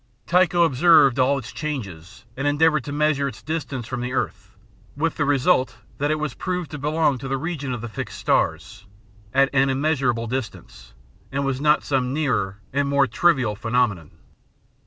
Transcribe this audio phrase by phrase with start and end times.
[0.25, 4.55] Tycho observed all its changes, and endeavoured to measure its distance from the earth,
[4.97, 8.17] with the result that it was proved to belong to the region of the fixed
[8.17, 8.87] stars,
[9.31, 10.95] at an immeasurable distance,
[11.31, 14.09] and was not some nearer and more trivial phenomenon.